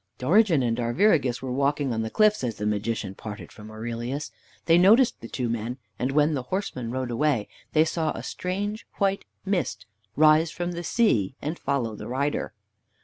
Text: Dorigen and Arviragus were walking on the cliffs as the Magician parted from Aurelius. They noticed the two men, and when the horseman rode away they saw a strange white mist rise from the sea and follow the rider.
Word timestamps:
Dorigen 0.17 0.63
and 0.63 0.79
Arviragus 0.79 1.43
were 1.43 1.51
walking 1.51 1.93
on 1.93 2.01
the 2.01 2.09
cliffs 2.09 2.43
as 2.43 2.55
the 2.55 2.65
Magician 2.65 3.13
parted 3.13 3.51
from 3.51 3.69
Aurelius. 3.69 4.31
They 4.65 4.79
noticed 4.79 5.21
the 5.21 5.27
two 5.27 5.47
men, 5.47 5.77
and 5.99 6.11
when 6.11 6.33
the 6.33 6.41
horseman 6.49 6.89
rode 6.89 7.11
away 7.11 7.47
they 7.73 7.85
saw 7.85 8.11
a 8.13 8.23
strange 8.23 8.87
white 8.95 9.25
mist 9.45 9.85
rise 10.15 10.49
from 10.49 10.71
the 10.71 10.83
sea 10.83 11.35
and 11.39 11.59
follow 11.59 11.95
the 11.95 12.07
rider. 12.07 12.51